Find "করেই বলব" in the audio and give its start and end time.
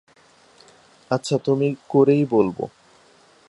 1.89-2.57